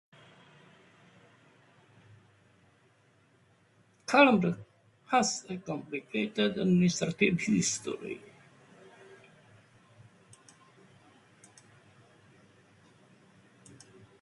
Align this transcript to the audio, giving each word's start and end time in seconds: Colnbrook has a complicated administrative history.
Colnbrook 4.07 4.57
has 5.09 5.45
a 5.47 5.57
complicated 5.57 6.57
administrative 6.57 7.39
history. 7.39 8.19